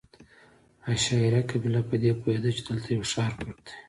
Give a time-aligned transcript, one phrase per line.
[0.91, 3.73] عشایري قبیله په دې پوهېده چې دلته یو ښار پټ دی.